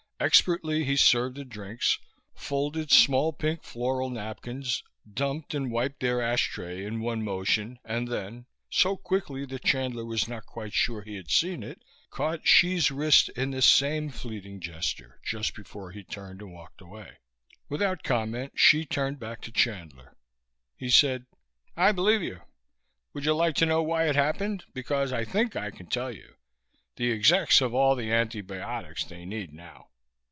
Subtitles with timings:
[0.23, 1.97] Expertly he served the drinks,
[2.35, 8.45] folded small pink floral napkins, dumped and wiped their ashtray in one motion and then,
[8.69, 13.29] so quickly that Chandler was not quite sure he had seen it, caught Hsi's wrist
[13.29, 17.13] in the same fleeting gesture just before he turned and walked away.
[17.67, 20.15] Without comment Hsi turned back to Chandler.
[20.77, 21.25] He said,
[21.75, 22.43] "I believe you.
[23.15, 24.65] Would you like to know why it happened?
[24.71, 26.35] Because I think I can tell you.
[26.97, 29.87] The execs have all the antibiotics they need now."